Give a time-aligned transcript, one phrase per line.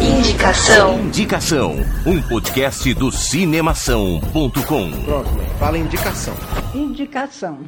[0.00, 1.00] Indicação.
[1.00, 1.74] Indicação.
[2.06, 4.50] Um podcast do cinemação.com.
[5.04, 6.34] Pronto, fala indicação.
[6.72, 7.58] Indicação.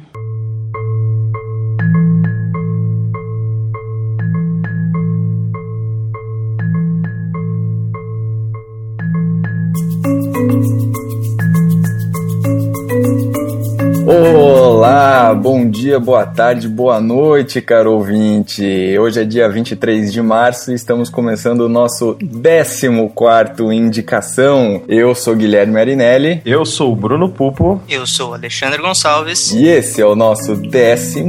[15.47, 18.65] Bom dia, boa tarde, boa noite, caro ouvinte.
[18.99, 24.83] Hoje é dia 23 de março e estamos começando o nosso 14 Indicação.
[24.89, 26.41] Eu sou Guilherme Arinelli.
[26.45, 27.81] Eu sou o Bruno Pupo.
[27.87, 29.53] Eu sou Alexandre Gonçalves.
[29.53, 31.23] E esse é o nosso 14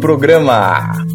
[0.00, 1.06] programa.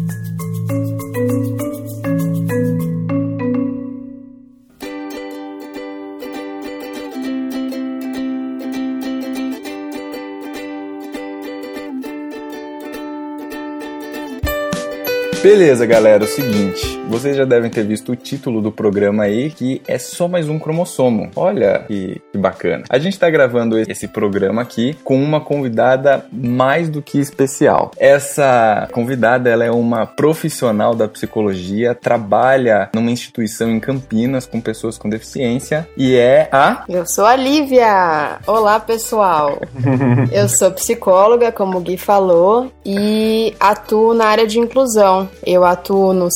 [15.42, 19.50] Beleza, galera, é o seguinte, vocês já devem ter visto o título do programa aí,
[19.50, 21.30] que é só mais um cromossomo.
[21.36, 22.84] Olha que, que bacana.
[22.88, 27.90] A gente tá gravando esse programa aqui com uma convidada mais do que especial.
[27.98, 34.96] Essa convidada, ela é uma profissional da psicologia, trabalha numa instituição em Campinas com pessoas
[34.96, 36.84] com deficiência e é a...
[36.88, 38.38] Eu sou a Lívia!
[38.46, 39.60] Olá, pessoal!
[40.32, 45.28] Eu sou psicóloga, como o Gui falou, e atuo na área de inclusão.
[45.44, 46.30] Eu atuo no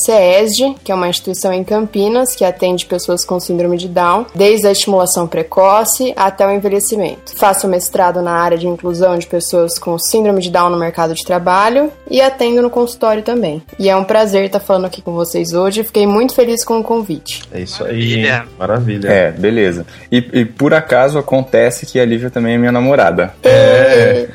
[0.84, 4.73] Que é uma instituição em Campinas que atende pessoas com síndrome de Down, desde a
[4.73, 7.36] estimulação precoce até o envelhecimento.
[7.36, 11.25] Faço mestrado na área de inclusão de pessoas com síndrome de Down no mercado de
[11.25, 13.62] trabalho e atendo no consultório também.
[13.78, 15.84] E é um prazer estar falando aqui com vocês hoje.
[15.84, 17.42] Fiquei muito feliz com o convite.
[17.53, 18.23] É isso aí.
[18.23, 18.47] Maravilha.
[18.58, 19.08] Maravilha.
[19.08, 19.86] É, beleza.
[20.11, 23.34] E, e por acaso acontece que a Lívia também é minha namorada.
[23.42, 24.28] É.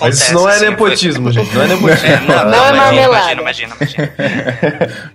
[0.00, 1.54] Mas isso não é nepotismo, gente.
[1.54, 2.06] Não é nepotismo.
[2.06, 3.32] É, não, Não é imagina, marmelada.
[3.32, 4.12] Imagina, imagina, imagina.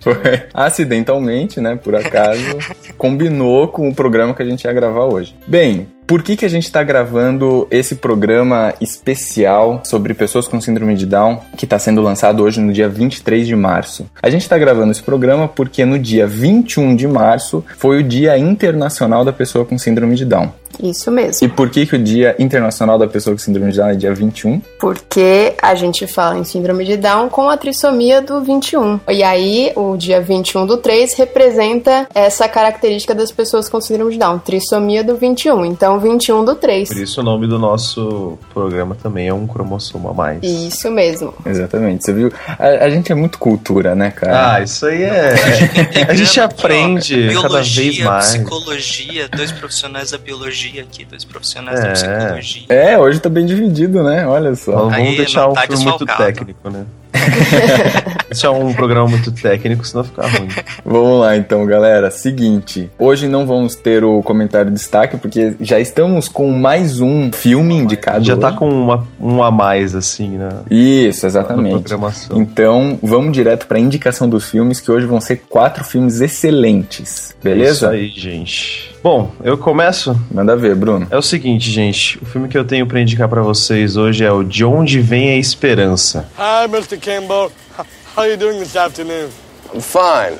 [0.14, 1.76] Foi acidentalmente, né?
[1.76, 2.58] Por acaso,
[2.96, 5.34] combinou com o programa que a gente ia gravar hoje.
[5.46, 10.96] Bem, por que, que a gente está gravando esse programa especial sobre pessoas com síndrome
[10.96, 14.10] de Down, que está sendo lançado hoje no dia 23 de março?
[14.20, 18.36] A gente está gravando esse programa porque no dia 21 de março foi o Dia
[18.36, 20.50] Internacional da Pessoa com Síndrome de Down.
[20.82, 21.46] Isso mesmo.
[21.46, 24.14] E por que, que o Dia Internacional da Pessoa com Síndrome de Down é dia
[24.14, 24.60] 21?
[24.78, 29.00] Porque a gente fala em síndrome de Down com a trissomia do 21.
[29.08, 34.18] E aí, o dia 21 do 3 representa essa característica das pessoas com síndrome de
[34.18, 35.64] Down, trissomia do 21.
[35.66, 36.88] Então, 21 do 3.
[36.88, 40.40] Por isso o nome do nosso programa também é um cromossomo a mais.
[40.42, 41.32] Isso mesmo.
[41.46, 42.32] Exatamente, você viu?
[42.58, 44.54] A, a gente é muito cultura, né, cara?
[44.56, 45.34] Ah, isso aí é.
[46.08, 48.26] A gente aprende cada vez biologia, mais.
[48.26, 51.92] psicologia, dois profissionais da biologia aqui, dois profissionais da É.
[51.92, 52.62] psicologia.
[52.68, 54.26] É, hoje tá bem dividido, né?
[54.26, 54.72] Olha só.
[54.72, 56.84] Vamos Aí, deixar um não tá filme muito técnico, né?
[58.28, 60.48] deixar um programa muito técnico, senão fica ruim.
[60.84, 62.10] Vamos lá então, galera.
[62.10, 67.30] Seguinte, hoje não vamos ter o comentário de destaque, porque já estamos com mais um
[67.32, 68.24] filme indicado.
[68.24, 68.58] Já tá hoje.
[68.58, 70.48] com uma, um a mais, assim, né?
[70.70, 71.94] Isso, exatamente.
[72.32, 77.00] Então, vamos direto pra indicação dos filmes, que hoje vão ser quatro filmes excelentes.
[77.00, 77.90] Isso Beleza?
[77.90, 78.90] aí, gente.
[79.02, 80.14] Bom, eu começo.
[80.30, 81.06] Manda ver, Bruno.
[81.10, 82.18] É o seguinte, gente.
[82.22, 85.30] O filme que eu tenho pra indicar pra vocês hoje é o De Onde Vem
[85.30, 86.28] a Esperança.
[86.38, 86.98] Hi, Mr.
[86.98, 87.50] Campbell.
[88.14, 89.30] How are you doing this afternoon?
[89.72, 90.38] I'm fine.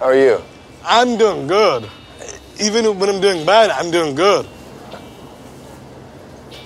[0.00, 0.40] How are you?
[0.84, 1.88] I'm doing good.
[2.60, 4.46] Even when I'm doing bad, I'm doing good.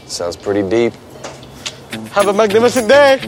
[0.06, 0.94] Sounds pretty deep.
[2.14, 3.18] Have a magnificent day.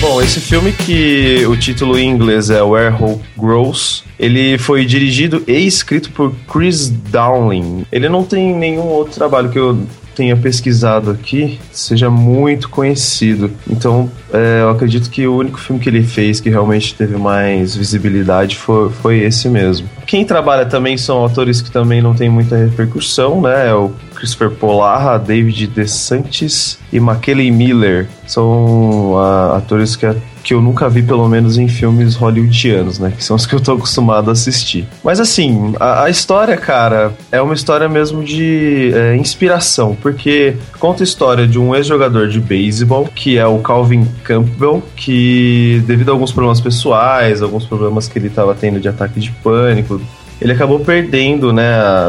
[0.00, 5.42] Bom, esse filme que o título em inglês é Where Hope Grows, ele foi dirigido
[5.46, 7.86] e escrito por Chris Dowling.
[7.90, 9.78] Ele não tem nenhum outro trabalho que eu
[10.14, 13.50] tenha pesquisado aqui seja muito conhecido.
[13.66, 17.74] Então, é, eu acredito que o único filme que ele fez que realmente teve mais
[17.74, 19.88] visibilidade foi, foi esse mesmo.
[20.10, 23.68] Quem trabalha também são autores que também não têm muita repercussão, né?
[23.68, 28.08] É o Christopher Polarra, David DeSantis e McKelly Miller.
[28.26, 30.06] São ah, atores que,
[30.42, 33.12] que eu nunca vi, pelo menos em filmes hollywoodianos, né?
[33.16, 34.86] Que são os que eu tô acostumado a assistir.
[35.02, 41.02] Mas assim, a, a história, cara, é uma história mesmo de é, inspiração, porque conta
[41.02, 46.12] a história de um ex-jogador de beisebol, que é o Calvin Campbell, que devido a
[46.12, 49.99] alguns problemas pessoais, alguns problemas que ele estava tendo de ataque de pânico,
[50.40, 51.62] ele acabou perdendo, né?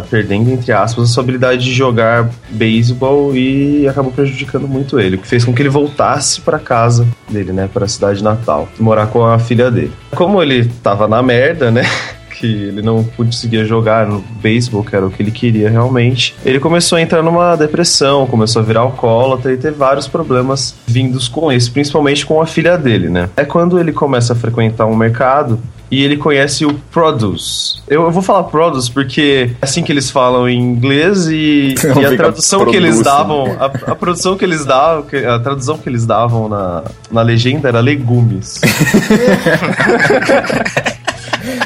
[0.10, 5.20] Perdendo, entre aspas, a sua habilidade de jogar beisebol e acabou prejudicando muito ele, o
[5.20, 7.70] que fez com que ele voltasse para casa dele, né?
[7.72, 9.92] Para a cidade natal, morar com a filha dele.
[10.16, 11.84] Como ele tava na merda, né?
[12.42, 16.36] que ele não conseguia jogar no beisebol, que era o que ele queria realmente.
[16.44, 21.28] Ele começou a entrar numa depressão, começou a virar alcoólatra e ter vários problemas vindos
[21.28, 23.30] com isso, principalmente com a filha dele, né?
[23.38, 25.60] É quando ele começa a frequentar um mercado
[25.92, 27.82] e ele conhece o Produce.
[27.88, 32.06] Eu, eu vou falar Produce porque é assim que eles falam em inglês e, e
[32.06, 36.06] a tradução que eles davam, a, a produção que eles davam, a tradução que eles
[36.06, 38.62] davam na, na legenda era legumes.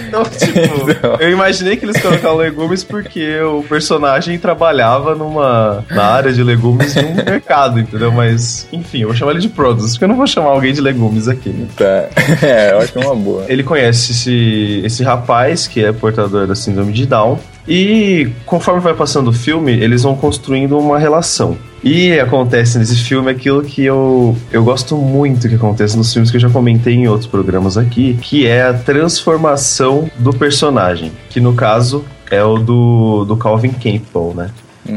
[0.07, 6.31] Então, tipo, eu imaginei que eles colocaram legumes porque o personagem trabalhava numa na área
[6.33, 8.11] de legumes de um mercado, entendeu?
[8.11, 10.81] Mas, enfim, eu vou chamar ele de Produce, porque eu não vou chamar alguém de
[10.81, 11.49] legumes aqui.
[11.49, 11.67] né?
[11.75, 12.05] Tá.
[12.45, 13.45] É, eu acho que é uma boa.
[13.47, 17.39] Ele conhece esse, esse rapaz que é portador da síndrome de Down.
[17.67, 21.57] E conforme vai passando o filme, eles vão construindo uma relação.
[21.83, 26.37] E acontece nesse filme aquilo que eu, eu gosto muito que acontece nos filmes que
[26.37, 31.11] eu já comentei em outros programas aqui, que é a transformação do personagem.
[31.29, 34.49] Que no caso é o do, do Calvin Campbell, né?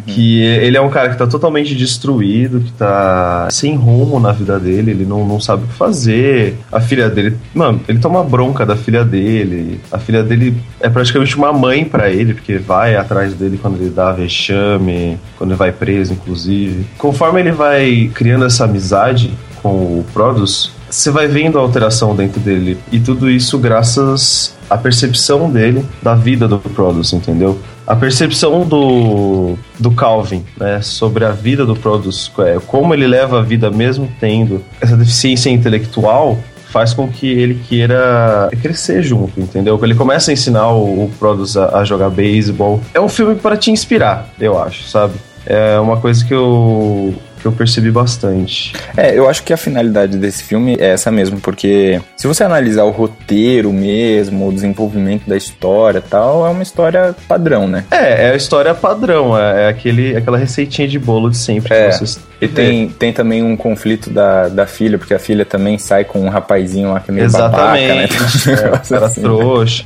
[0.06, 4.58] Que ele é um cara que tá totalmente destruído, que tá sem rumo na vida
[4.58, 6.56] dele, ele não, não sabe o que fazer.
[6.70, 9.80] A filha dele, mano, ele toma bronca da filha dele.
[9.90, 13.90] A filha dele é praticamente uma mãe pra ele, porque vai atrás dele quando ele
[13.90, 16.86] dá vexame, quando ele vai preso, inclusive.
[16.98, 19.32] Conforme ele vai criando essa amizade
[19.62, 22.78] com o Produce, você vai vendo a alteração dentro dele.
[22.90, 27.58] E tudo isso graças à percepção dele da vida do Produce, entendeu?
[27.88, 33.38] A percepção do, do Calvin né, sobre a vida do Produce, é, como ele leva
[33.38, 39.80] a vida mesmo tendo essa deficiência intelectual, faz com que ele queira crescer junto, entendeu?
[39.82, 41.10] Ele começa a ensinar o, o
[41.58, 42.78] a, a jogar beisebol.
[42.92, 45.14] É um filme para te inspirar, eu acho, sabe?
[45.46, 48.72] É uma coisa que eu, que eu percebi bastante.
[48.96, 52.84] É, eu acho que a finalidade desse filme é essa mesmo, porque se você analisar
[52.84, 57.84] o roteiro mesmo, o desenvolvimento da história e tal, é uma história padrão, né?
[57.90, 61.88] É, é a história padrão, é, é aquele, aquela receitinha de bolo de sempre É.
[61.88, 65.76] que vocês E tem, tem também um conflito da, da filha, porque a filha também
[65.78, 67.88] sai com um rapazinho lá que é meio Exatamente.
[67.88, 68.08] babaca, né?
[68.48, 69.20] É, o cara Assim.
[69.22, 69.84] trouxa.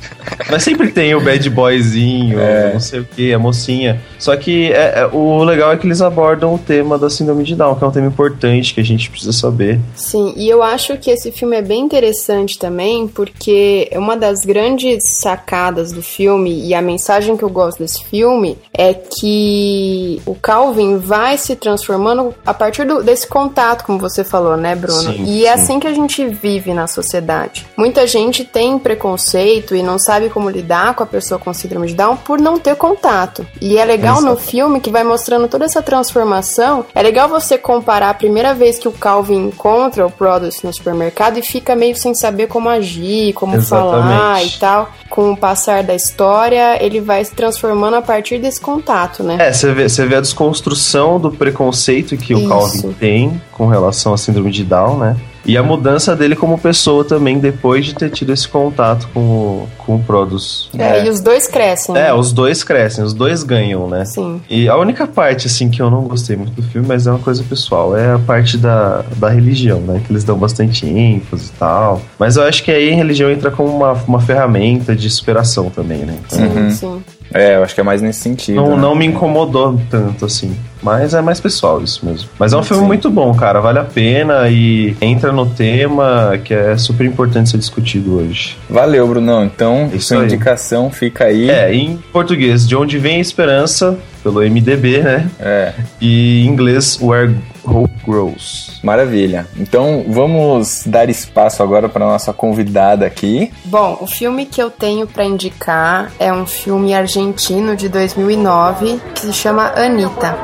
[0.51, 2.37] Mas sempre tem o bad boyzinho,
[2.73, 3.99] não sei o que, a mocinha.
[4.19, 7.55] Só que é- é- o legal é que eles abordam o tema da síndrome de
[7.55, 9.79] Down, que é um tema importante que a gente precisa saber.
[9.95, 15.03] Sim, e eu acho que esse filme é bem interessante também, porque uma das grandes
[15.21, 20.97] sacadas do filme e a mensagem que eu gosto desse filme é que o Calvin
[20.97, 25.01] vai se transformando a partir do- desse contato, como você falou, né, Bruno?
[25.13, 25.63] Sim, e é sim.
[25.63, 27.65] assim que a gente vive na sociedade.
[27.77, 31.95] Muita gente tem preconceito e não sabe como lidar com a pessoa com síndrome de
[31.95, 33.45] Down por não ter contato.
[33.61, 36.85] E é legal no filme que vai mostrando toda essa transformação.
[36.93, 41.37] É legal você comparar a primeira vez que o Calvin encontra o Produce no supermercado
[41.37, 44.59] e fica meio sem saber como agir, como falar e Exatamente.
[44.59, 44.91] tal.
[45.09, 49.37] Com o passar da história, ele vai se transformando a partir desse contato, né?
[49.39, 52.47] É, você vê, você vê a desconstrução do preconceito que o Isso.
[52.47, 55.17] Calvin tem com relação à síndrome de Down, né?
[55.45, 59.69] E a mudança dele como pessoa também depois de ter tido esse contato com o,
[59.77, 60.69] com o Produce.
[60.77, 61.95] É, e os dois crescem.
[61.95, 62.13] É, né?
[62.13, 64.05] os dois crescem, os dois ganham, né?
[64.05, 64.41] Sim.
[64.49, 67.19] E a única parte, assim, que eu não gostei muito do filme, mas é uma
[67.19, 70.01] coisa pessoal, é a parte da, da religião, né?
[70.05, 72.01] Que eles dão bastante ênfase e tal.
[72.17, 75.99] Mas eu acho que aí a religião entra como uma, uma ferramenta de superação também,
[75.99, 76.17] né?
[76.25, 77.03] Então, Sim, sim.
[77.33, 78.55] É, eu acho que é mais nesse sentido.
[78.55, 78.81] não, né?
[78.81, 80.55] não me incomodou tanto, assim.
[80.81, 82.29] Mas é mais pessoal isso mesmo.
[82.37, 82.87] Mas é um filme Sim.
[82.87, 83.61] muito bom, cara.
[83.61, 88.57] Vale a pena e entra no tema que é super importante ser discutido hoje.
[88.69, 89.45] Valeu, Brunão.
[89.45, 90.25] Então, Isso sua aí.
[90.25, 91.49] indicação fica aí.
[91.49, 95.27] É, em português, De Onde Vem a Esperança, pelo MDB, né?
[95.39, 97.33] É, E em inglês, Where
[97.65, 98.79] Hope Grows.
[98.83, 99.47] maravilha.
[99.57, 103.51] Então, vamos dar espaço agora para nossa convidada aqui.
[103.65, 109.21] Bom, o filme que eu tenho pra indicar é um filme argentino de 2009 que
[109.21, 110.35] se chama Anita.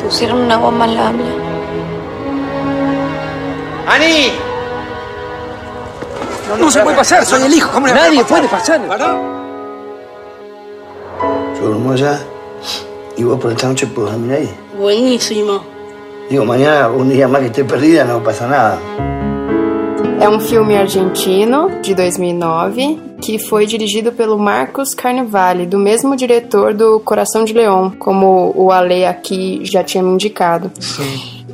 [0.00, 1.24] Pusieron una bomba en la habla.
[3.86, 4.32] ¡Ani!
[6.58, 7.70] No, se puede pasar, soy el hijo.
[7.72, 8.80] ¿Cómo le Nadie puede pasar.
[11.54, 12.18] Yo duermo allá
[13.16, 14.50] y vos por esta noche puedo dormir ahí.
[14.80, 15.60] Buenísimo.
[16.30, 18.78] Digo, mañana un día más que esté perdida no pasa nada.
[20.18, 26.72] É um filme argentino de 2009 que foi dirigido pelo Marcos Carnevale, do mesmo diretor
[26.72, 30.72] do Coração de Leão, como o Ale aqui já tinha me indicado.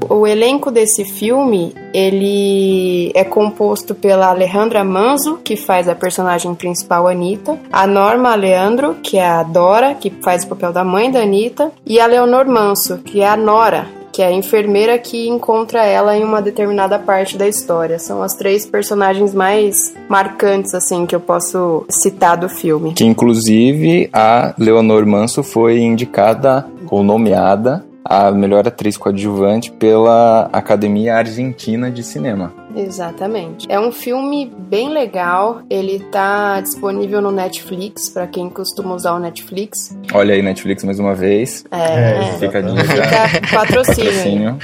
[0.09, 7.09] O elenco desse filme, ele é composto pela Alejandra Manzo, que faz a personagem principal
[7.09, 11.21] Anitta, a Norma Leandro, que é a Dora, que faz o papel da mãe da
[11.21, 13.87] Anitta, e a Leonor Manso, que é a Nora,
[14.17, 17.99] que é a enfermeira que encontra ela em uma determinada parte da história.
[17.99, 22.95] São as três personagens mais marcantes, assim, que eu posso citar do filme.
[22.95, 31.17] Que inclusive a Leonor Manso foi indicada ou nomeada a melhor atriz coadjuvante pela Academia
[31.17, 32.53] Argentina de Cinema.
[32.75, 33.67] Exatamente.
[33.71, 35.63] É um filme bem legal.
[35.71, 39.97] Ele tá disponível no Netflix, para quem costuma usar o Netflix.
[40.13, 41.65] Olha aí, Netflix mais uma vez.
[41.71, 42.85] É, é fica a dica.
[42.85, 44.13] Fica patrocínio.
[44.13, 44.59] patrocínio.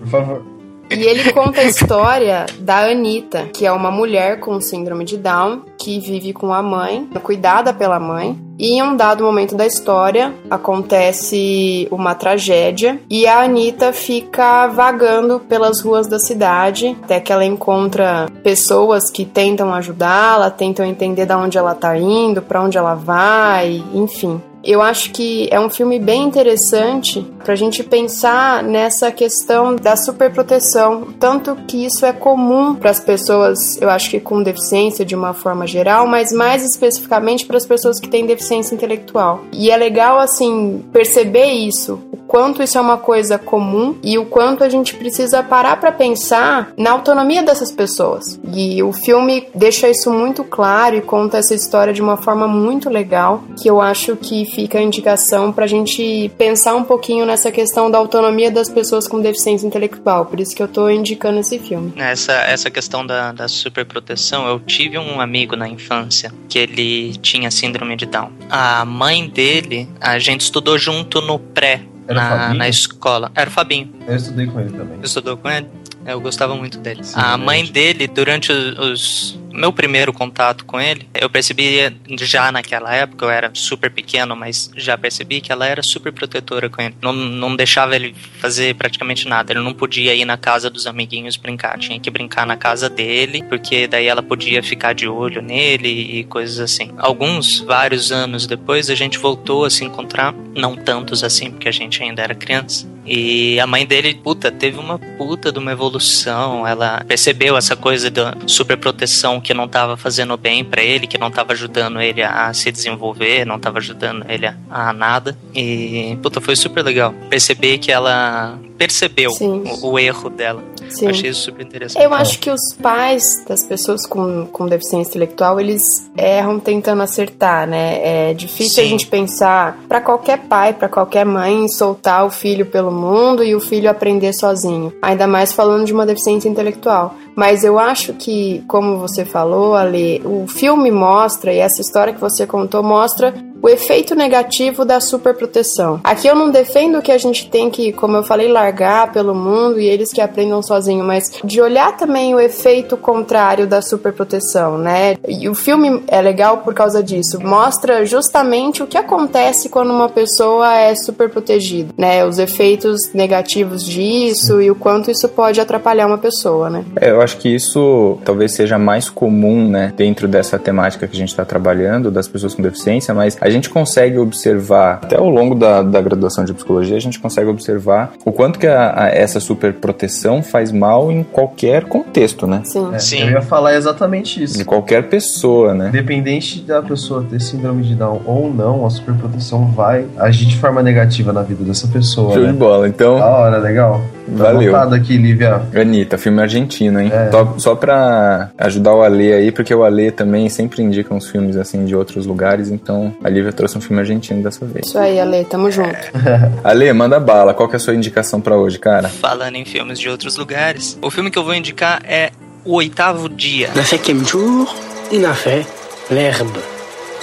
[0.00, 0.51] Por favor.
[0.96, 5.62] E ele conta a história da Anitta, que é uma mulher com síndrome de Down,
[5.78, 8.38] que vive com a mãe, cuidada pela mãe.
[8.58, 15.40] E em um dado momento da história, acontece uma tragédia e a Anitta fica vagando
[15.40, 21.34] pelas ruas da cidade até que ela encontra pessoas que tentam ajudá-la, tentam entender de
[21.34, 24.40] onde ela tá indo, para onde ela vai, enfim.
[24.64, 29.96] Eu acho que é um filme bem interessante para a gente pensar nessa questão da
[29.96, 35.16] superproteção, tanto que isso é comum para as pessoas, eu acho que com deficiência de
[35.16, 39.44] uma forma geral, mas mais especificamente para as pessoas que têm deficiência intelectual.
[39.52, 42.00] E é legal assim perceber isso,
[42.32, 46.72] quanto isso é uma coisa comum e o quanto a gente precisa parar para pensar
[46.78, 48.40] na autonomia dessas pessoas.
[48.54, 52.88] E o filme deixa isso muito claro e conta essa história de uma forma muito
[52.88, 57.52] legal, que eu acho que fica a indicação para a gente pensar um pouquinho nessa
[57.52, 60.24] questão da autonomia das pessoas com deficiência intelectual.
[60.24, 61.92] Por isso que eu tô indicando esse filme.
[61.98, 67.50] Essa, essa questão da, da superproteção, eu tive um amigo na infância que ele tinha
[67.50, 68.32] síndrome de Down.
[68.48, 73.30] A mãe dele, a gente estudou junto no pré, na, na escola.
[73.34, 73.92] Era o Fabinho.
[74.06, 74.98] Eu estudei com ele também.
[75.02, 75.66] Estudou com ele?
[76.06, 77.04] Eu gostava muito dele.
[77.04, 82.94] Sim, a mãe dele, durante os, meu primeiro contato com ele, eu percebi já naquela
[82.94, 86.94] época, eu era super pequeno, mas já percebi que ela era super protetora com ele.
[87.00, 89.52] Não, não deixava ele fazer praticamente nada.
[89.52, 91.78] Ele não podia ir na casa dos amiguinhos brincar.
[91.78, 96.24] Tinha que brincar na casa dele, porque daí ela podia ficar de olho nele e
[96.24, 96.92] coisas assim.
[96.98, 100.34] Alguns, vários anos depois, a gente voltou a se encontrar.
[100.54, 102.86] Não tantos assim, porque a gente ainda era criança.
[103.04, 106.66] E a mãe dele, puta, teve uma puta de uma evolução.
[106.66, 111.18] Ela percebeu essa coisa da super proteção que não estava fazendo bem para ele, que
[111.18, 115.36] não estava ajudando ele a se desenvolver, não estava ajudando ele a, a, nada.
[115.54, 120.62] E, puta, foi super legal perceber que ela percebeu o, o, erro dela.
[120.92, 121.08] Sim.
[121.08, 122.02] Achei isso super interessante.
[122.02, 125.82] Eu acho que os pais das pessoas com, com deficiência intelectual, eles
[126.16, 128.30] erram tentando acertar, né?
[128.30, 128.80] É difícil Sim.
[128.82, 133.54] a gente pensar para qualquer pai, para qualquer mãe, soltar o filho pelo mundo e
[133.54, 134.92] o filho aprender sozinho.
[135.02, 137.14] Ainda mais falando de uma deficiência intelectual.
[137.34, 142.20] Mas eu acho que, como você falou, Ali, o filme mostra, e essa história que
[142.20, 146.00] você contou mostra o efeito negativo da superproteção.
[146.02, 149.80] Aqui eu não defendo que a gente tem que, como eu falei, largar pelo mundo
[149.80, 155.16] e eles que aprendam sozinho, mas de olhar também o efeito contrário da superproteção, né?
[155.28, 157.40] E o filme é legal por causa disso.
[157.40, 162.24] Mostra justamente o que acontece quando uma pessoa é superprotegida, né?
[162.24, 166.84] Os efeitos negativos disso e o quanto isso pode atrapalhar uma pessoa, né?
[167.00, 171.18] É, eu acho que isso talvez seja mais comum, né, dentro dessa temática que a
[171.18, 175.54] gente está trabalhando, das pessoas com deficiência, mas a gente consegue observar, até ao longo
[175.54, 179.40] da, da graduação de psicologia, a gente consegue observar o quanto que a, a, essa
[179.40, 182.62] superproteção faz mal em qualquer contexto, né?
[182.64, 182.94] Sim.
[182.94, 183.22] É, Sim.
[183.22, 184.58] Eu ia falar exatamente isso.
[184.58, 185.88] De qualquer pessoa, né?
[185.88, 190.82] Independente da pessoa ter síndrome de Down ou não, a superproteção vai agir de forma
[190.82, 192.34] negativa na vida dessa pessoa.
[192.34, 192.52] Show né?
[192.52, 192.88] de bola.
[192.88, 193.18] Então.
[193.18, 194.00] Da hora, legal.
[194.36, 194.76] Tá Valeu.
[194.76, 195.62] aqui, Lívia.
[195.74, 197.10] Anitta, filme argentino, hein?
[197.12, 197.30] É.
[197.30, 201.56] Só, só pra ajudar o Ale aí, porque o Ale também sempre indica uns filmes
[201.56, 204.86] assim de outros lugares, então a Lívia trouxe um filme argentino dessa vez.
[204.86, 205.96] Isso aí, Ale, tamo junto.
[206.62, 207.52] Ale, manda bala.
[207.54, 209.08] Qual que é a sua indicação pra hoje, cara?
[209.08, 212.30] Falando em filmes de outros lugares, o filme que eu vou indicar é
[212.64, 213.70] O Oitavo Dia.
[213.74, 214.72] Le cinquième jour,
[215.10, 215.66] il a fait
[216.10, 216.58] l'herbe.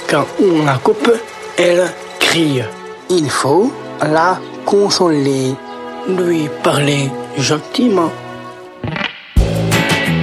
[0.08, 1.10] Quand on la coupe,
[1.56, 2.62] elle crie.
[3.08, 3.72] Il faut
[4.02, 5.54] la consoler,
[6.08, 8.10] lui parler gentiment.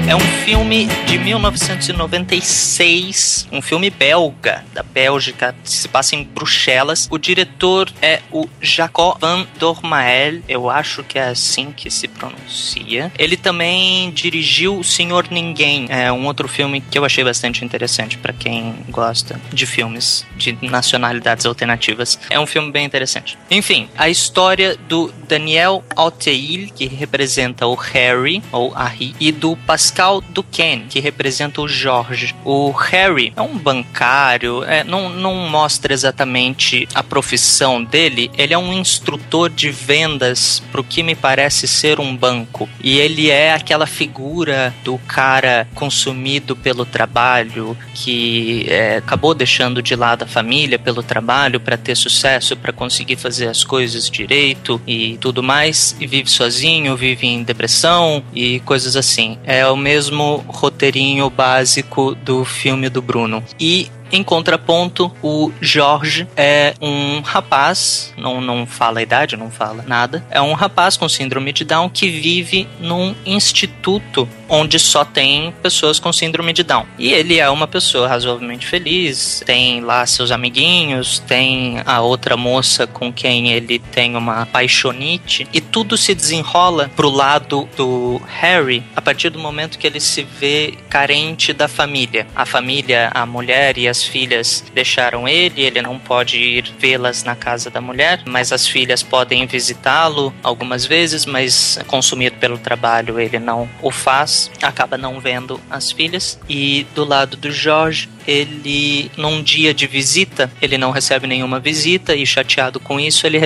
[0.07, 7.09] É um filme de 1996, um filme belga, da Bélgica, se passa em Bruxelas.
[7.11, 13.11] O diretor é o Jacob van Dormael, eu acho que é assim que se pronuncia.
[13.19, 18.17] Ele também dirigiu O Senhor Ninguém, é um outro filme que eu achei bastante interessante
[18.17, 22.17] para quem gosta de filmes de nacionalidades alternativas.
[22.29, 23.37] É um filme bem interessante.
[23.51, 29.96] Enfim, a história do Daniel Alteil, que representa o Harry, ou Harry, e do Pascal
[29.97, 32.35] fiscal do Ken, que representa o Jorge.
[32.45, 38.57] O Harry é um bancário, é, não, não mostra exatamente a profissão dele, ele é
[38.57, 42.69] um instrutor de vendas pro que me parece ser um banco.
[42.83, 49.95] E ele é aquela figura do cara consumido pelo trabalho, que é, acabou deixando de
[49.95, 55.17] lado a família pelo trabalho para ter sucesso, para conseguir fazer as coisas direito e
[55.17, 59.39] tudo mais, e vive sozinho, vive em depressão e coisas assim.
[59.43, 63.41] É o mesmo roteirinho básico do filme do Bruno.
[63.57, 69.83] E em contraponto, o Jorge é um rapaz, não, não fala a idade, não fala
[69.87, 75.53] nada, é um rapaz com síndrome de Down que vive num instituto onde só tem
[75.61, 76.85] pessoas com síndrome de Down.
[76.97, 82.87] E ele é uma pessoa razoavelmente feliz, tem lá seus amiguinhos, tem a outra moça
[82.87, 89.01] com quem ele tem uma paixonite, e tudo se desenrola pro lado do Harry a
[89.01, 92.27] partir do momento que ele se vê carente da família.
[92.35, 97.23] A família, a mulher e as as filhas deixaram ele, ele não pode ir vê-las
[97.23, 103.19] na casa da mulher, mas as filhas podem visitá-lo algumas vezes, mas consumido pelo trabalho
[103.19, 106.39] ele não o faz, acaba não vendo as filhas.
[106.47, 112.15] E do lado do Jorge, ele, num dia de visita, ele não recebe nenhuma visita
[112.15, 113.39] e chateado com isso, ele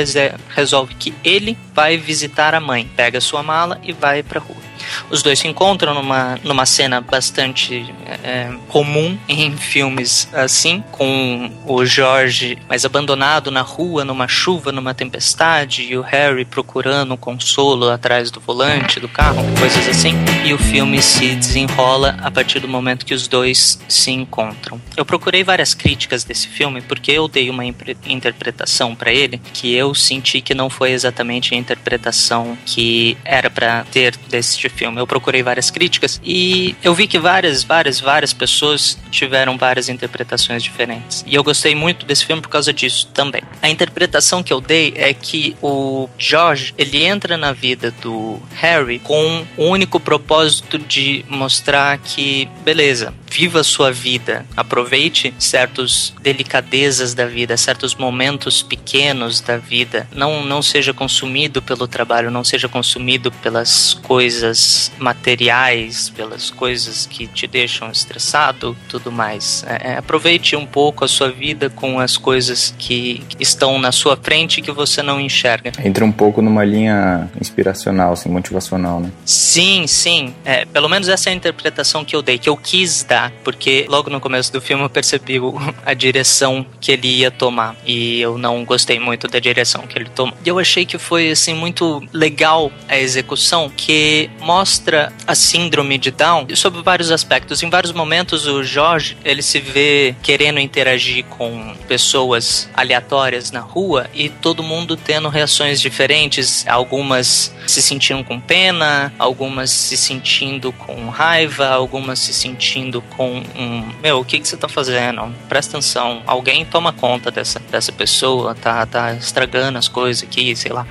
[0.50, 4.71] resolve que ele vai visitar a mãe, pega sua mala e vai pra rua.
[5.10, 7.94] Os dois se encontram numa, numa cena bastante
[8.24, 14.94] é, comum em filmes assim, com o Jorge mais abandonado na rua, numa chuva, numa
[14.94, 20.14] tempestade, e o Harry procurando consolo atrás do volante do carro, coisas assim.
[20.46, 24.82] E o filme se desenrola a partir do momento que os dois se encontram.
[24.96, 29.94] Eu procurei várias críticas desse filme porque eu dei uma interpretação para ele que eu
[29.94, 34.81] senti que não foi exatamente a interpretação que era para ter desse filme.
[34.82, 40.64] Eu procurei várias críticas e eu vi que várias, várias, várias pessoas tiveram várias interpretações
[40.64, 41.24] diferentes.
[41.28, 43.42] E eu gostei muito desse filme por causa disso também.
[43.62, 49.00] A interpretação que eu dei é que o George, ele entra na vida do Harry
[49.00, 57.14] com o único propósito de mostrar que, beleza, viva a sua vida, aproveite certas delicadezas
[57.14, 62.68] da vida, certos momentos pequenos da vida, não, não seja consumido pelo trabalho, não seja
[62.68, 69.64] consumido pelas coisas materiais, pelas coisas que te deixam estressado, tudo mais.
[69.66, 74.18] É, é, aproveite um pouco a sua vida com as coisas que estão na sua
[74.18, 75.72] frente que você não enxerga.
[75.84, 79.10] Entra um pouco numa linha inspiracional, assim, motivacional, né?
[79.26, 80.34] Sim, sim.
[80.44, 83.86] É, pelo menos essa é a interpretação que eu dei, que eu quis dar, porque
[83.90, 85.40] logo no começo do filme eu percebi
[85.86, 90.10] a direção que ele ia tomar e eu não gostei muito da direção que ele
[90.10, 90.36] tomou.
[90.46, 96.12] E eu achei que foi assim muito legal a execução, que mostra a síndrome de
[96.12, 97.64] Down sob vários aspectos.
[97.64, 104.10] Em vários momentos o Jorge, ele se vê querendo interagir com pessoas aleatórias na rua
[104.14, 111.10] e todo mundo tendo reações diferentes, algumas se sentindo com pena, algumas se sentindo com
[111.10, 115.34] raiva, algumas se sentindo com um, meu, o que que você tá fazendo?
[115.48, 120.72] Presta atenção, alguém toma conta dessa, dessa pessoa, tá, tá estragando as coisas aqui, sei
[120.72, 120.86] lá.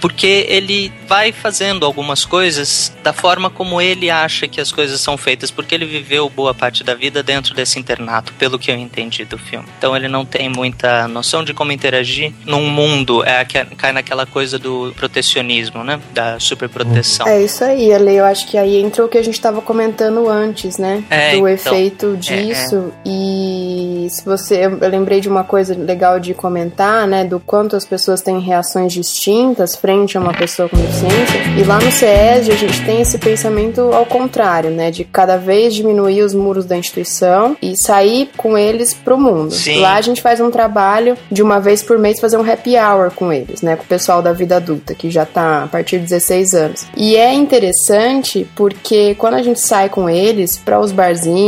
[0.00, 5.16] Porque ele vai fazendo algumas coisas da forma como ele acha que as coisas são
[5.16, 9.24] feitas, porque ele viveu boa parte da vida dentro desse internato, pelo que eu entendi
[9.24, 9.66] do filme.
[9.78, 14.58] Então ele não tem muita noção de como interagir num mundo, é cai naquela coisa
[14.58, 16.00] do protecionismo, né?
[16.12, 17.26] Da superproteção.
[17.26, 20.28] É isso aí, Ale, eu acho que aí entra o que a gente estava comentando
[20.28, 21.04] antes, né?
[21.10, 22.92] É, do então, efeito disso.
[23.04, 23.08] é.
[23.08, 24.64] E se você.
[24.64, 27.24] Eu lembrei de uma coisa legal de comentar, né?
[27.24, 31.38] Do quanto as pessoas têm reações distintas frente a uma pessoa com deficiência.
[31.58, 34.90] E lá no CESD a gente tem esse pensamento ao contrário, né?
[34.90, 39.52] De cada vez diminuir os muros da instituição e sair com eles pro mundo.
[39.52, 39.80] Sim.
[39.80, 43.10] Lá a gente faz um trabalho de uma vez por mês fazer um happy hour
[43.10, 43.76] com eles, né?
[43.76, 46.86] Com o pessoal da vida adulta, que já tá a partir de 16 anos.
[46.96, 51.47] E é interessante porque quando a gente sai com eles para os barzinhos,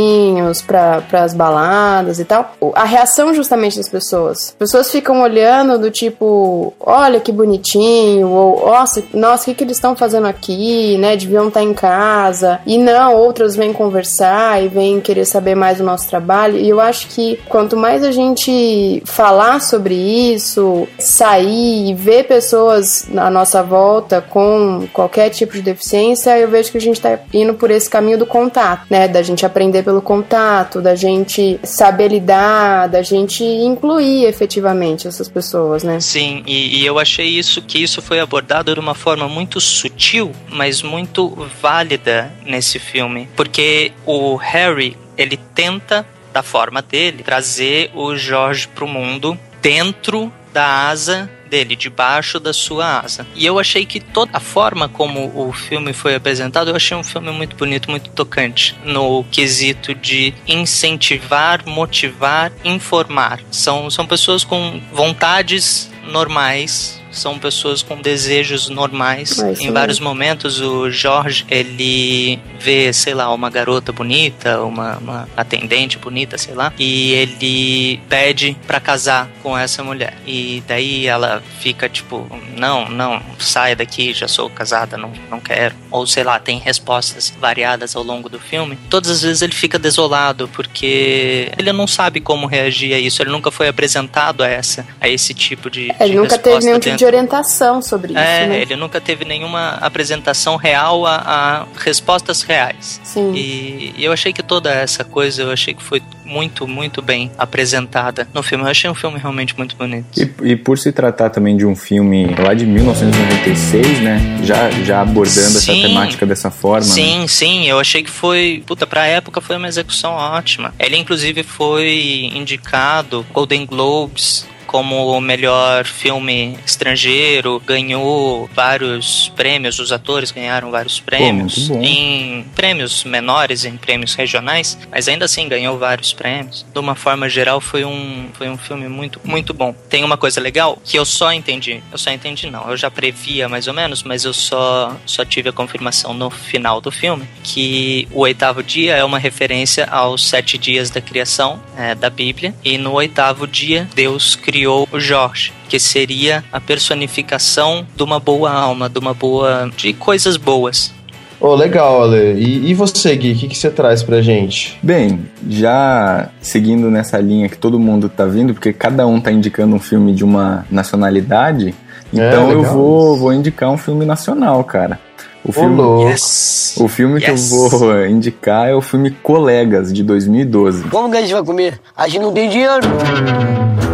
[0.65, 4.49] para as baladas e tal, a reação justamente das pessoas.
[4.49, 9.63] As pessoas ficam olhando do tipo, olha que bonitinho, ou nossa, nossa, o que, que
[9.63, 11.15] eles estão fazendo aqui, né?
[11.15, 12.59] Deviam estar em casa.
[12.65, 16.57] E não, outras vêm conversar e vêm querer saber mais do nosso trabalho.
[16.57, 23.07] E eu acho que quanto mais a gente falar sobre isso, sair e ver pessoas
[23.15, 27.53] à nossa volta com qualquer tipo de deficiência, eu vejo que a gente tá indo
[27.53, 29.07] por esse caminho do contato, né?
[29.07, 35.83] Da gente aprender pelo contato, da gente saber lidar, da gente incluir efetivamente essas pessoas,
[35.83, 35.99] né?
[35.99, 40.31] Sim, e, e eu achei isso que isso foi abordado de uma forma muito sutil,
[40.49, 41.27] mas muito
[41.61, 48.87] válida nesse filme, porque o Harry ele tenta da forma dele trazer o Jorge pro
[48.87, 53.27] mundo dentro da asa dele, debaixo da sua asa.
[53.35, 57.03] E eu achei que toda a forma como o filme foi apresentado, eu achei um
[57.03, 63.41] filme muito bonito, muito tocante, no quesito de incentivar, motivar, informar.
[63.51, 69.37] São, são pessoas com vontades normais são pessoas com desejos normais.
[69.37, 69.71] Mas, em sim.
[69.71, 76.37] vários momentos, o Jorge, ele vê, sei lá, uma garota bonita, uma, uma atendente bonita,
[76.37, 80.13] sei lá, e ele pede pra casar com essa mulher.
[80.25, 85.75] E daí ela fica tipo, não, não, saia daqui, já sou casada, não, não quero.
[85.89, 88.77] Ou sei lá, tem respostas variadas ao longo do filme.
[88.89, 93.21] Todas as vezes ele fica desolado porque ele não sabe como reagir a isso.
[93.21, 96.65] Ele nunca foi apresentado a essa, a esse tipo de, Ele de nunca teve resposta
[96.65, 98.61] nenhum tipo de orientação sobre é, isso, né?
[98.61, 103.01] ele nunca teve nenhuma apresentação real a, a respostas reais.
[103.03, 103.33] Sim.
[103.33, 107.31] E, e eu achei que toda essa coisa, eu achei que foi muito, muito bem
[107.37, 108.63] apresentada no filme.
[108.63, 110.07] Eu achei um filme realmente muito bonito.
[110.15, 114.19] E, e por se tratar também de um filme lá de 1996, né?
[114.43, 115.81] Já, já abordando essa Sim.
[115.81, 116.85] temática dessa forma.
[116.85, 116.93] né?
[116.93, 118.63] Sim, sim, eu achei que foi.
[118.65, 120.71] Puta, pra época foi uma execução ótima.
[120.79, 129.91] Ele, inclusive, foi indicado Golden Globes como o melhor filme estrangeiro, ganhou vários prêmios, os
[129.91, 131.81] atores ganharam vários prêmios bom.
[131.83, 136.65] em prêmios menores, em prêmios regionais, mas ainda assim ganhou vários prêmios.
[136.73, 139.75] De uma forma geral, foi um, foi um filme muito, muito bom.
[139.89, 143.49] Tem uma coisa legal que eu só entendi, eu só entendi não, eu já previa
[143.49, 148.07] mais ou menos, mas eu só, só tive a confirmação no final do filme que
[148.11, 152.77] o oitavo dia é uma referência aos sete dias da criação é, da Bíblia e
[152.77, 158.89] no oitavo dia Deus criou o Jorge que seria a personificação de uma boa alma,
[158.89, 159.71] de uma boa.
[159.77, 160.93] de coisas boas.
[161.39, 162.33] Ô, legal, Ale.
[162.33, 164.77] E, e você, Gui, o que, que você traz pra gente?
[164.83, 169.73] Bem, já seguindo nessa linha que todo mundo tá vindo, porque cada um tá indicando
[169.73, 171.73] um filme de uma nacionalidade,
[172.13, 174.99] então eu legal vou, vou indicar um filme nacional, cara.
[175.43, 176.09] O filme, louco.
[176.09, 176.75] Yes!
[176.79, 177.49] o filme que eu Yes.
[177.49, 180.83] vou indicar é o filme Colegas, de 2012.
[180.83, 181.79] Como que a gente vai comer?
[181.97, 182.81] A gente não tem dinheiro.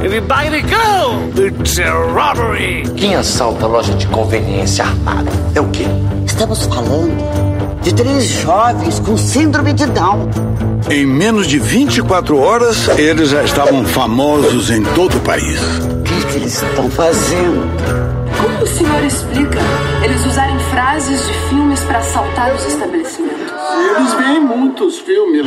[0.04, 1.42] Everybody go!
[1.42, 2.84] It's a robbery!
[2.96, 5.30] Quem assalta a loja de conveniência armada?
[5.56, 5.86] É o quê?
[6.26, 7.16] Estamos falando
[7.82, 10.30] de três jovens com síndrome de Down.
[10.90, 15.60] Em menos de 24 horas, eles já estavam famosos em todo o país.
[15.62, 17.68] O que, que eles estão fazendo?
[18.42, 19.60] Como o senhor explica
[20.04, 23.54] eles usarem frases de filmes para assaltar os estabelecimentos?
[23.98, 25.46] Eles veem muitos filmes.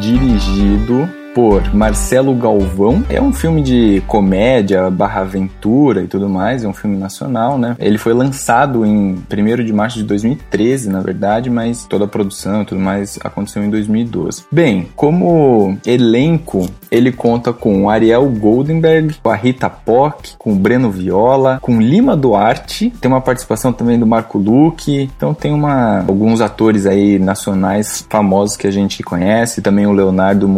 [0.00, 3.04] dirigido por Marcelo Galvão.
[3.10, 7.76] É um filme de comédia barra aventura e tudo mais, é um filme nacional, né?
[7.78, 12.62] Ele foi lançado em 1 de março de 2013, na verdade, mas toda a produção
[12.62, 14.44] e tudo mais aconteceu em 2012.
[14.50, 20.90] Bem, como elenco, ele conta com Ariel Goldenberg, com a Rita Pock, com o Breno
[20.90, 26.40] Viola, com Lima Duarte, tem uma participação também do Marco Luque, então tem uma, alguns
[26.40, 30.48] atores aí nacionais famosos que a gente conhece, também o Leonardo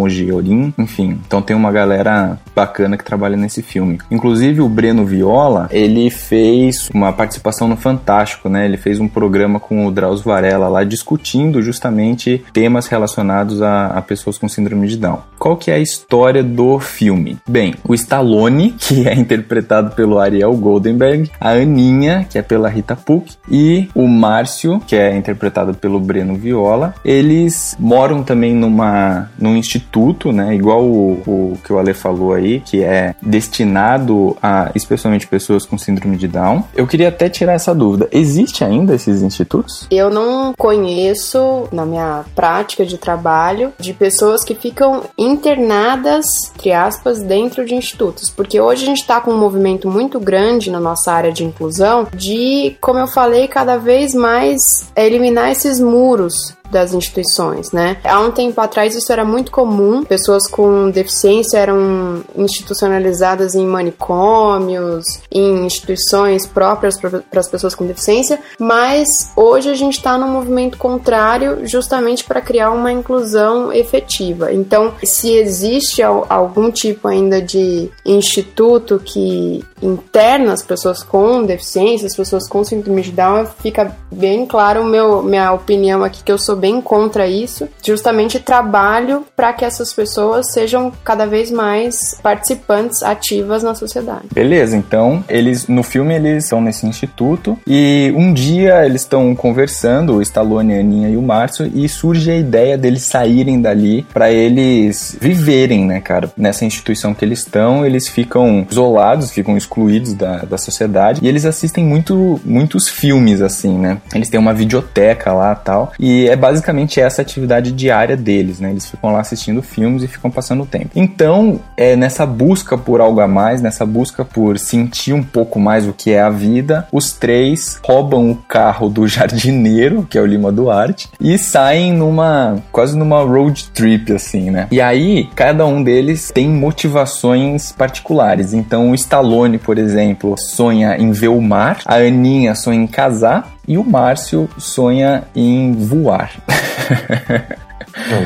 [0.76, 3.98] Enfim, então tem uma galera bacana que trabalha nesse filme.
[4.10, 8.64] Inclusive o Breno Viola, ele fez uma participação no Fantástico, né?
[8.64, 14.02] Ele fez um programa com o Drauzio Varela lá discutindo justamente temas relacionados a, a
[14.02, 15.20] pessoas com síndrome de Down.
[15.38, 17.38] Qual que é a história do filme?
[17.48, 22.96] Bem, o Stallone, que é interpretado pelo Ariel Goldenberg, a Aninha, que é pela Rita
[22.96, 29.56] Puck, e o Márcio, que é interpretado pelo Breno Viola, eles moram também numa, num
[29.56, 30.54] instituto, né?
[30.58, 35.78] Igual o, o que o Ale falou aí, que é destinado a especialmente pessoas com
[35.78, 36.64] síndrome de Down.
[36.74, 38.08] Eu queria até tirar essa dúvida.
[38.10, 39.86] Existe ainda esses institutos?
[39.90, 47.22] Eu não conheço, na minha prática de trabalho, de pessoas que ficam internadas, entre aspas,
[47.22, 48.30] dentro de institutos.
[48.30, 52.06] Porque hoje a gente está com um movimento muito grande na nossa área de inclusão
[52.14, 54.58] de, como eu falei, cada vez mais
[54.96, 57.96] eliminar esses muros das instituições, né?
[58.04, 65.04] Há um tempo atrás isso era muito comum, pessoas com deficiência eram institucionalizadas em manicômios,
[65.30, 70.78] em instituições próprias para as pessoas com deficiência, mas hoje a gente está num movimento
[70.78, 74.52] contrário justamente para criar uma inclusão efetiva.
[74.52, 82.06] Então, se existe al- algum tipo ainda de instituto que interna as pessoas com deficiência,
[82.06, 86.38] as pessoas com síndrome de Down, fica bem claro meu, minha opinião aqui que eu
[86.38, 87.68] sou bem contra isso.
[87.84, 94.28] Justamente trabalho para que essas pessoas sejam cada vez mais participantes ativas na sociedade.
[94.32, 100.16] Beleza, então eles no filme eles estão nesse instituto e um dia eles estão conversando,
[100.16, 104.30] o Stallone, a Aninha e o Márcio, e surge a ideia deles saírem dali para
[104.30, 106.30] eles viverem, né, cara?
[106.36, 111.44] Nessa instituição que eles estão, eles ficam isolados, ficam excluídos da, da sociedade e eles
[111.44, 113.98] assistem muito, muitos filmes, assim, né?
[114.14, 118.70] Eles têm uma videoteca lá tal, e é basicamente essa atividade diária deles, né?
[118.70, 120.90] Eles ficam lá assistindo filmes e ficam passando o tempo.
[120.96, 125.86] Então, é nessa busca por algo a mais, nessa busca por sentir um pouco mais
[125.86, 130.26] o que é a vida, os três roubam o carro do jardineiro, que é o
[130.26, 134.68] Lima Duarte, e saem numa quase numa road trip assim, né?
[134.70, 138.54] E aí cada um deles tem motivações particulares.
[138.54, 143.57] Então o Stallone, por exemplo, sonha em ver o mar, a Aninha sonha em casar
[143.68, 146.32] e o Márcio sonha em voar.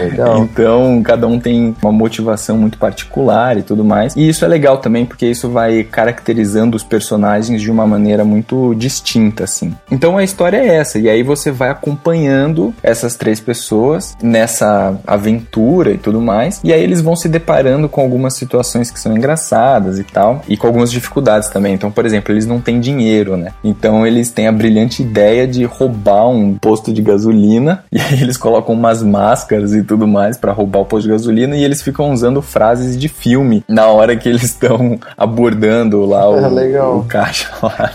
[0.04, 0.42] legal.
[0.42, 4.14] Então, cada um tem uma motivação muito particular e tudo mais.
[4.16, 8.74] E isso é legal também, porque isso vai caracterizando os personagens de uma maneira muito
[8.74, 9.74] distinta, assim.
[9.90, 10.98] Então, a história é essa.
[10.98, 16.60] E aí você vai acompanhando essas três pessoas nessa aventura e tudo mais.
[16.64, 20.42] E aí eles vão se deparando com algumas situações que são engraçadas e tal.
[20.48, 21.74] E com algumas dificuldades também.
[21.74, 23.52] Então, por exemplo, eles não têm dinheiro, né?
[23.62, 27.84] Então, eles têm a brilhante ideia de roubar um posto de gasolina.
[27.92, 31.56] E aí eles colocam umas máscaras e tudo mais para roubar o posto de gasolina
[31.56, 36.98] e eles ficam usando frases de filme na hora que eles estão abordando lá o,
[36.98, 37.92] o caixa lá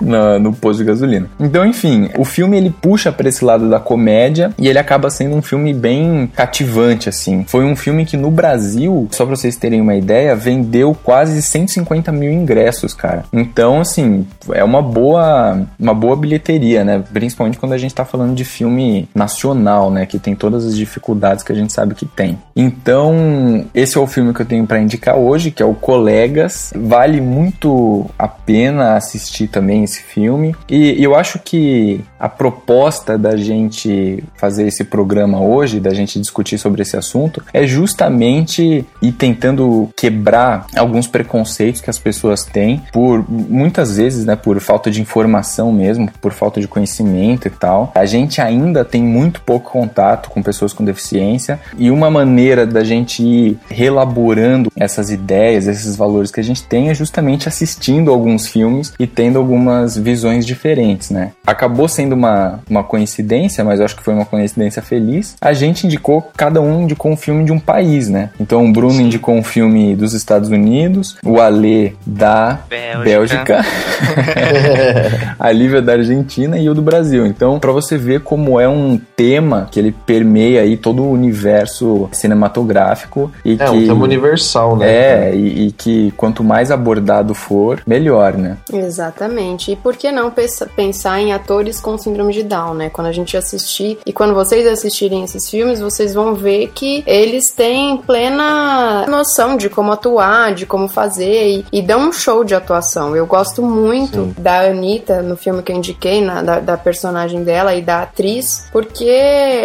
[0.00, 1.28] na, no posto de gasolina.
[1.38, 5.36] Então, enfim, o filme ele puxa para esse lado da comédia e ele acaba sendo
[5.36, 7.44] um filme bem cativante assim.
[7.46, 12.12] Foi um filme que no Brasil, só para vocês terem uma ideia, vendeu quase 150
[12.12, 13.24] mil ingressos, cara.
[13.32, 17.02] Então, assim, é uma boa uma boa bilheteria, né?
[17.12, 20.06] Principalmente quando a gente tá falando de filme nacional, né?
[20.06, 22.38] Que tem todas as dificuldades que a gente sabe que tem.
[22.56, 26.72] Então, esse é o filme que eu tenho para indicar hoje, que é o Colegas.
[26.74, 30.54] Vale muito a pena assistir também esse filme.
[30.68, 36.56] E eu acho que a proposta da gente fazer esse programa hoje, da gente discutir
[36.56, 43.22] sobre esse assunto, é justamente ir tentando quebrar alguns preconceitos que as pessoas têm por
[43.28, 47.92] muitas vezes, né, por falta de informação mesmo, por falta de conhecimento e tal.
[47.94, 52.82] A gente ainda tem muito pouco contato com pessoas com deficiência e uma maneira da
[52.82, 58.48] gente ir relaborando essas ideias, esses valores que a gente tem é justamente assistindo alguns
[58.48, 61.32] filmes e tendo algumas visões diferentes, né?
[61.46, 65.36] Acabou sendo uma, uma coincidência, mas eu acho que foi uma coincidência feliz.
[65.40, 68.30] A gente indicou, cada um indicou um filme de um país, né?
[68.40, 69.04] Então o Bruno Sim.
[69.04, 73.64] indicou um filme dos Estados Unidos, o Alê da Bélgica, Bélgica.
[75.38, 77.26] a Lívia da Argentina e o do Brasil.
[77.26, 82.08] Então, para você ver como é um tema que ele permeia aí todo o universo
[82.12, 84.86] cinematográfico e é, que um tema universal, né?
[85.30, 88.56] É, e, e, que quanto mais abordado for, melhor, né?
[88.72, 89.72] Exatamente.
[89.72, 90.32] E por que não
[90.76, 92.90] pensar em atores com síndrome de Down, né?
[92.90, 97.50] Quando a gente assistir e quando vocês assistirem esses filmes, vocês vão ver que eles
[97.50, 102.54] têm plena noção de como atuar, de como fazer e, e dão um show de
[102.54, 103.16] atuação.
[103.16, 104.34] Eu gosto muito Sim.
[104.38, 108.66] da Anitta no filme que eu indiquei, na, da, da personagem dela e da atriz,
[108.70, 109.04] porque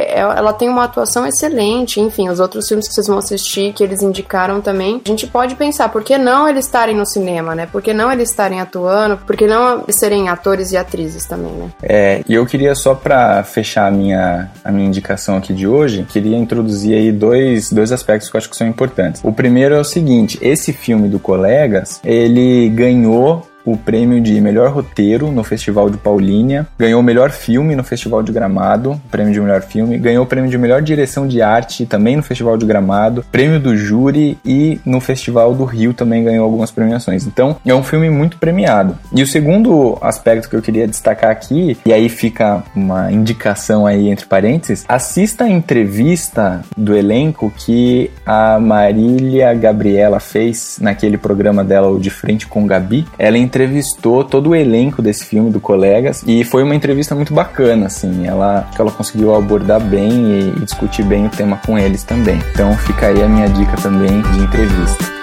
[0.09, 1.99] ela tem uma atuação excelente.
[1.99, 5.55] Enfim, os outros filmes que vocês vão assistir, que eles indicaram também, a gente pode
[5.55, 7.67] pensar, por que não eles estarem no cinema, né?
[7.71, 9.17] Por que não eles estarem atuando?
[9.17, 11.69] Por que não serem atores e atrizes também, né?
[11.81, 16.05] É, e eu queria só para fechar a minha, a minha indicação aqui de hoje,
[16.09, 19.21] queria introduzir aí dois, dois aspectos que eu acho que são importantes.
[19.23, 24.71] O primeiro é o seguinte, esse filme do Colegas, ele ganhou o prêmio de melhor
[24.71, 29.39] roteiro no Festival de Paulínia, ganhou o melhor filme no Festival de Gramado, prêmio de
[29.39, 33.25] melhor filme, ganhou o prêmio de melhor direção de arte também no Festival de Gramado,
[33.31, 37.25] prêmio do júri e no Festival do Rio também ganhou algumas premiações.
[37.25, 38.97] Então, é um filme muito premiado.
[39.13, 44.09] E o segundo aspecto que eu queria destacar aqui, e aí fica uma indicação aí
[44.09, 51.89] entre parênteses, assista a entrevista do elenco que a Marília Gabriela fez naquele programa dela,
[51.89, 53.05] o De Frente com Gabi.
[53.17, 53.58] Ela entrevistou
[54.23, 58.25] todo o elenco desse filme do Colegas e foi uma entrevista muito bacana, assim.
[58.25, 62.39] Ela, ela conseguiu abordar bem e, e discutir bem o tema com eles também.
[62.51, 65.18] Então fica aí a minha dica também de entrevista.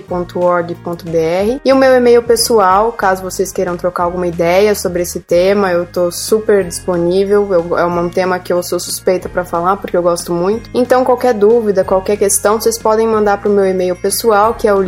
[0.00, 5.70] vidaadulta@ceesd.org.br e o meu e-mail pessoal, caso vocês queiram trocar alguma ideia sobre esse tema,
[5.70, 7.52] eu tô super disponível.
[7.52, 10.70] Eu, é um tema que eu sou suspeita para falar porque eu gosto muito.
[10.74, 14.82] Então, qualquer dúvida, qualquer questão, vocês podem mandar pro meu e-mail pessoal, que é o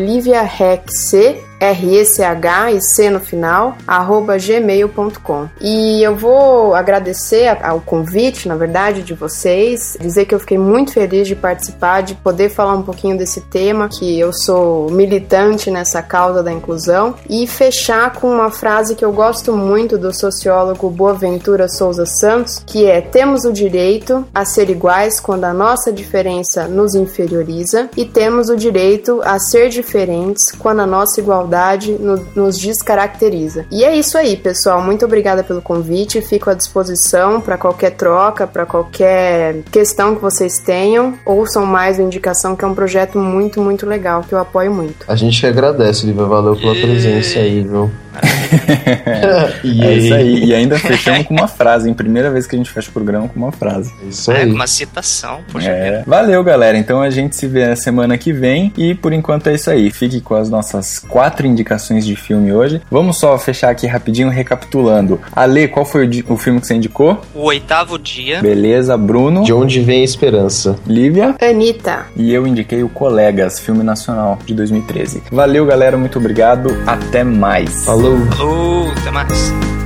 [1.60, 5.48] R-E-C-H e C no final, arroba gmail.com.
[5.60, 10.92] E eu vou agradecer ao convite, na verdade, de vocês, dizer que eu fiquei muito
[10.92, 16.02] feliz de participar, de poder falar um pouquinho desse tema, que eu sou militante nessa
[16.02, 21.68] causa da inclusão, e fechar com uma frase que eu gosto muito do sociólogo Boaventura
[21.68, 26.94] Souza Santos, que é: temos o direito a ser iguais quando a nossa diferença nos
[26.94, 31.45] inferioriza, e temos o direito a ser diferentes quando a nossa igualdade
[31.92, 33.64] no, nos descaracteriza.
[33.70, 34.82] E é isso aí, pessoal.
[34.82, 36.20] Muito obrigada pelo convite.
[36.20, 41.14] Fico à disposição para qualquer troca, para qualquer questão que vocês tenham.
[41.24, 45.04] Ouçam mais o Indicação, que é um projeto muito, muito legal, que eu apoio muito.
[45.09, 46.24] A gente que agradece, Lívia.
[46.24, 47.90] Valeu pela presença aí, viu?
[48.16, 50.44] é isso aí.
[50.46, 53.28] E ainda fechamos com uma frase, em primeira vez que a gente fecha o programa
[53.28, 53.92] com uma frase.
[54.09, 54.46] Isso É, aí.
[54.48, 55.85] com uma citação, poxa É.
[55.85, 56.04] vida.
[56.06, 56.78] Valeu, galera.
[56.78, 58.72] Então a gente se vê na semana que vem.
[58.76, 59.90] E por enquanto é isso aí.
[59.90, 62.81] Fique com as nossas quatro indicações de filme hoje.
[62.90, 65.20] Vamos só fechar aqui rapidinho, recapitulando.
[65.35, 67.20] Ale, qual foi o, di- o filme que você indicou?
[67.35, 68.40] O oitavo dia.
[68.40, 69.42] Beleza, Bruno.
[69.44, 70.77] De onde vem a esperança?
[70.87, 71.35] Lívia.
[71.42, 72.07] Anitta.
[72.16, 75.22] E eu indiquei o Colegas, filme nacional de 2013.
[75.31, 75.96] Valeu, galera.
[75.99, 76.70] Muito obrigado.
[76.87, 77.85] Até mais.
[77.85, 78.18] Falou.
[78.33, 79.86] Falou, até mais.